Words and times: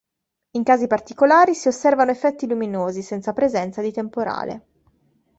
In 0.55 0.63
casi 0.63 0.87
particolari, 0.87 1.53
si 1.53 1.67
osservano 1.67 2.09
effetti 2.09 2.47
luminosi 2.47 3.03
senza 3.03 3.33
presenza 3.33 3.83
di 3.83 3.91
temporale. 3.91 4.65